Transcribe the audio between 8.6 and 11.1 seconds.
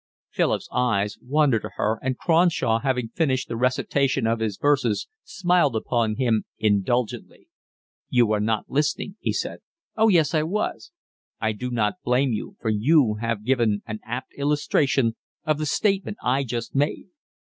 listening," he said. "Oh yes, I was."